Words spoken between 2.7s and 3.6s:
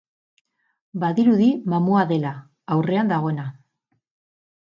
aurrean dagoena.